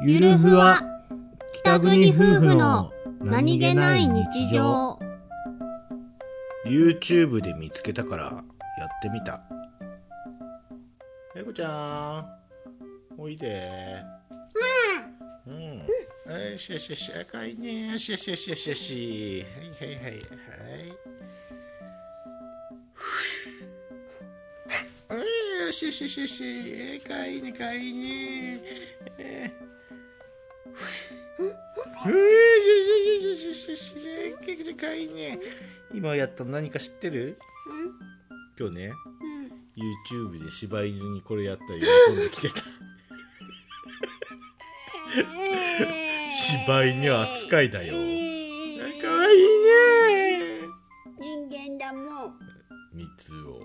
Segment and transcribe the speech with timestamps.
[0.00, 0.80] ゆるふわ
[1.52, 4.96] 北国夫婦の何気ない日常。
[6.64, 9.42] YouTube で見つけたからやってみた。
[11.34, 12.24] えこちゃ
[13.18, 14.02] んおいで。
[15.46, 15.82] うん、
[16.26, 19.46] うん、よしよしよし赤いねよしよしよしよしよし。
[19.80, 20.04] はいはいはい。
[20.04, 20.22] はい
[25.08, 26.44] ふうよしよしよしよし。
[26.44, 28.60] えかいねかいね
[29.18, 29.77] えふ
[34.58, 35.38] くるかいね
[35.94, 37.38] 今やったの何か知ってる
[38.58, 38.92] 今日ね、
[40.10, 42.56] YouTube で柴犬にこれやったり喜んできてた
[46.36, 47.98] 柴犬扱いだよか
[49.12, 50.66] わいいね
[51.20, 52.34] 人間だもん
[52.92, 53.62] 三つを